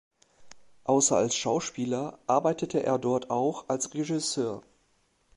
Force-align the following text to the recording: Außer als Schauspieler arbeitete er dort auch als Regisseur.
Außer 0.85 1.15
als 1.15 1.35
Schauspieler 1.35 2.17
arbeitete 2.25 2.81
er 2.81 2.97
dort 2.97 3.29
auch 3.29 3.69
als 3.69 3.93
Regisseur. 3.93 4.63